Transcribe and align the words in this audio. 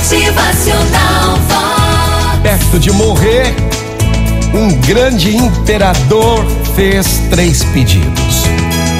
Motivacional 0.00 1.36
Vox. 1.46 2.40
Perto 2.42 2.78
de 2.78 2.90
morrer, 2.90 3.54
um 4.54 4.74
grande 4.80 5.36
imperador 5.36 6.46
fez 6.74 7.20
três 7.28 7.62
pedidos. 7.64 8.44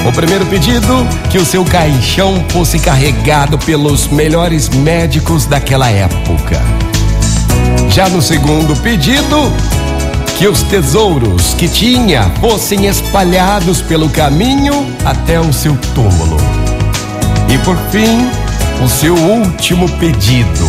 O 0.06 0.12
primeiro 0.12 0.44
pedido, 0.44 1.06
que 1.30 1.38
o 1.38 1.44
seu 1.44 1.64
caixão 1.64 2.44
fosse 2.50 2.78
carregado 2.78 3.58
pelos 3.58 4.08
melhores 4.08 4.68
médicos 4.68 5.46
daquela 5.46 5.88
época. 5.88 6.60
Já 7.88 8.06
no 8.10 8.20
segundo 8.20 8.76
pedido, 8.82 9.50
que 10.36 10.46
os 10.46 10.62
tesouros 10.64 11.54
que 11.54 11.66
tinha 11.66 12.30
fossem 12.42 12.86
espalhados 12.86 13.80
pelo 13.80 14.10
caminho 14.10 14.94
até 15.02 15.40
o 15.40 15.50
seu 15.50 15.74
túmulo. 15.94 16.36
E 17.48 17.56
por 17.64 17.76
fim, 17.90 18.28
o 18.82 18.88
seu 18.88 19.14
último 19.14 19.88
pedido, 19.98 20.66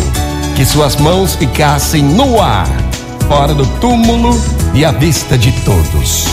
que 0.54 0.66
suas 0.66 0.96
mãos 0.96 1.34
ficassem 1.34 2.02
no 2.02 2.40
ar, 2.40 2.68
fora 3.26 3.54
do 3.54 3.66
túmulo 3.80 4.38
e 4.74 4.84
à 4.84 4.92
vista 4.92 5.38
de 5.38 5.50
todos. 5.62 6.26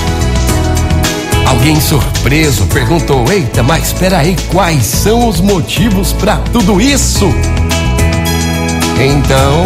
Alguém 1.45 1.80
surpreso 1.80 2.66
perguntou: 2.68 3.31
Eita, 3.31 3.63
mas 3.63 3.88
espera 3.88 4.20
aí, 4.20 4.35
quais 4.52 4.84
são 4.85 5.27
os 5.27 5.40
motivos 5.40 6.12
para 6.12 6.38
tudo 6.52 6.81
isso? 6.81 7.26
Então, 8.99 9.63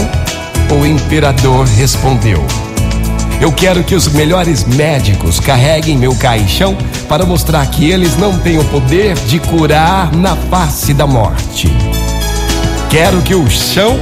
o 0.79 0.85
imperador 0.85 1.65
respondeu: 1.65 2.45
Eu 3.41 3.51
quero 3.51 3.83
que 3.83 3.95
os 3.95 4.07
melhores 4.07 4.63
médicos 4.63 5.39
carreguem 5.39 5.97
meu 5.97 6.15
caixão 6.15 6.77
para 7.09 7.25
mostrar 7.25 7.65
que 7.67 7.89
eles 7.89 8.15
não 8.17 8.37
têm 8.37 8.59
o 8.59 8.63
poder 8.65 9.15
de 9.25 9.39
curar 9.39 10.15
na 10.15 10.35
face 10.35 10.93
da 10.93 11.07
morte. 11.07 11.71
Quero 12.93 13.23
que 13.23 13.33
o 13.33 13.49
chão, 13.49 13.99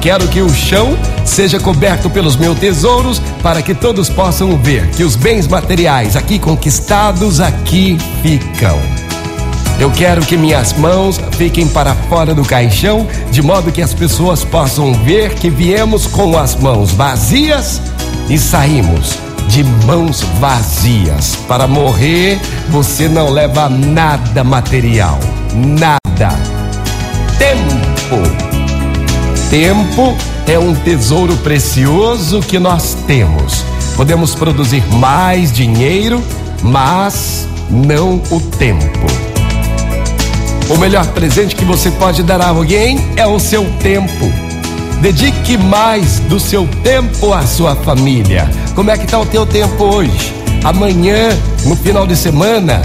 quero 0.00 0.26
que 0.26 0.40
o 0.40 0.52
chão 0.52 0.98
seja 1.24 1.60
coberto 1.60 2.10
pelos 2.10 2.34
meus 2.34 2.58
tesouros 2.58 3.22
para 3.40 3.62
que 3.62 3.72
todos 3.72 4.08
possam 4.08 4.58
ver 4.58 4.90
que 4.90 5.04
os 5.04 5.14
bens 5.14 5.46
materiais 5.46 6.16
aqui 6.16 6.40
conquistados 6.40 7.38
aqui 7.38 7.96
ficam. 8.20 8.80
Eu 9.78 9.92
quero 9.92 10.26
que 10.26 10.36
minhas 10.36 10.72
mãos 10.72 11.20
fiquem 11.38 11.68
para 11.68 11.94
fora 11.94 12.34
do 12.34 12.44
caixão, 12.44 13.06
de 13.30 13.40
modo 13.40 13.70
que 13.70 13.80
as 13.80 13.94
pessoas 13.94 14.42
possam 14.42 14.92
ver 14.92 15.34
que 15.34 15.48
viemos 15.48 16.08
com 16.08 16.36
as 16.36 16.56
mãos 16.56 16.90
vazias 16.90 17.80
e 18.28 18.36
saímos 18.36 19.20
de 19.46 19.62
mãos 19.86 20.20
vazias. 20.40 21.36
Para 21.46 21.68
morrer, 21.68 22.40
você 22.70 23.08
não 23.08 23.30
leva 23.30 23.68
nada 23.68 24.42
material, 24.42 25.20
nada. 25.54 26.51
Tempo. 27.42 28.22
Tempo 29.50 30.16
é 30.46 30.56
um 30.56 30.76
tesouro 30.76 31.36
precioso 31.38 32.38
que 32.38 32.56
nós 32.56 32.96
temos. 33.04 33.64
Podemos 33.96 34.32
produzir 34.32 34.86
mais 34.92 35.50
dinheiro, 35.50 36.22
mas 36.62 37.48
não 37.68 38.22
o 38.30 38.40
tempo. 38.40 39.06
O 40.70 40.78
melhor 40.78 41.04
presente 41.08 41.56
que 41.56 41.64
você 41.64 41.90
pode 41.90 42.22
dar 42.22 42.40
a 42.40 42.50
alguém 42.50 43.04
é 43.16 43.26
o 43.26 43.40
seu 43.40 43.64
tempo. 43.80 44.32
Dedique 45.00 45.58
mais 45.58 46.20
do 46.20 46.38
seu 46.38 46.64
tempo 46.84 47.34
à 47.34 47.44
sua 47.44 47.74
família. 47.74 48.48
Como 48.76 48.88
é 48.88 48.96
que 48.96 49.04
está 49.04 49.18
o 49.18 49.26
teu 49.26 49.44
tempo 49.44 49.82
hoje? 49.82 50.32
Amanhã, 50.62 51.36
no 51.66 51.74
final 51.74 52.06
de 52.06 52.14
semana, 52.14 52.80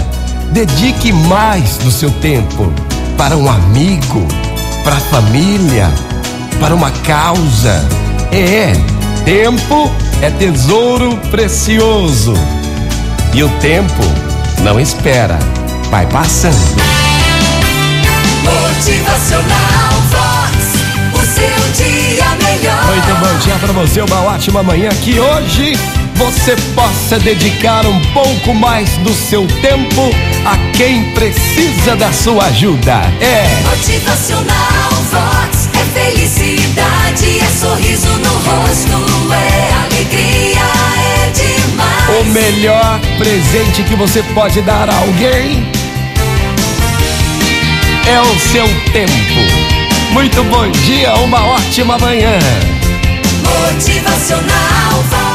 dedique 0.50 1.12
mais 1.12 1.76
do 1.76 1.92
seu 1.92 2.10
tempo 2.10 2.72
para 3.16 3.36
um 3.36 3.48
amigo, 3.48 4.26
para 4.88 4.96
a 4.96 5.00
família, 5.00 5.92
para 6.58 6.74
uma 6.74 6.90
causa. 6.90 7.86
É, 8.32 8.72
tempo 9.22 9.92
é 10.22 10.30
tesouro 10.30 11.14
precioso. 11.30 12.32
E 13.34 13.42
o 13.42 13.50
tempo 13.58 14.02
não 14.62 14.80
espera, 14.80 15.38
vai 15.90 16.06
passando. 16.06 16.56
Motivacional 18.42 19.92
Vox. 20.08 20.56
O 21.12 21.26
seu 21.34 21.84
dia 21.84 22.24
melhor. 22.42 22.86
Muito 22.86 23.20
bom 23.20 23.38
dia 23.40 23.56
para 23.56 23.72
você, 23.74 24.00
uma 24.00 24.22
ótima 24.22 24.62
manhã. 24.62 24.88
Que 25.04 25.20
hoje 25.20 25.78
você 26.14 26.56
possa 26.74 27.18
dedicar 27.18 27.84
um 27.84 28.00
pouco 28.14 28.54
mais 28.54 28.88
do 28.98 29.12
seu 29.12 29.46
tempo 29.60 30.10
a 30.48 30.56
quem 30.72 31.04
precisa 31.12 31.94
da 31.94 32.10
sua 32.10 32.46
ajuda. 32.46 33.02
É. 33.20 33.60
Motivacional 33.68 34.90
Vox. 35.10 35.68
É 35.74 36.00
felicidade, 36.00 37.40
é 37.40 37.50
sorriso 37.60 38.08
no 38.08 38.32
rosto, 38.32 39.32
é 39.32 39.72
alegria, 39.84 40.60
é 41.04 41.30
demais. 41.30 42.20
O 42.20 42.24
melhor 42.32 42.98
presente 43.18 43.82
que 43.82 43.94
você 43.94 44.22
pode 44.34 44.62
dar 44.62 44.88
a 44.88 44.96
alguém 44.96 45.66
é 48.06 48.20
o 48.20 48.38
seu 48.38 48.66
tempo. 48.92 50.12
Muito 50.12 50.42
bom 50.44 50.70
dia, 50.70 51.14
uma 51.16 51.44
ótima 51.44 51.98
manhã. 51.98 52.38
Motivacional 53.44 55.02
Vox. 55.10 55.27